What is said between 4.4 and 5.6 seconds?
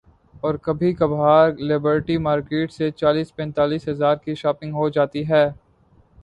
Shopping ہو جاتی ہے۔